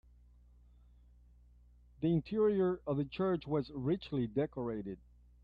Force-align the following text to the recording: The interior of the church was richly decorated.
The 1.99 2.11
interior 2.11 2.81
of 2.87 2.97
the 2.97 3.05
church 3.05 3.45
was 3.45 3.69
richly 3.69 4.25
decorated. 4.25 4.97